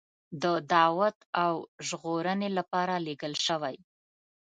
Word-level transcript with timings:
د 0.43 0.43
دعوت 0.71 1.17
او 1.43 1.53
ژغورنې 1.87 2.49
لپاره 2.57 2.93
لېږل 3.05 3.33
شوی. 3.45 3.75